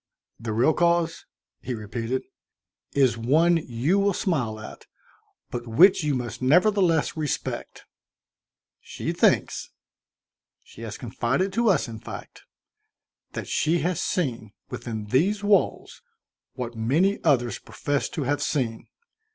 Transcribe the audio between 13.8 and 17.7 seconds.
has seen, within these walls, what many others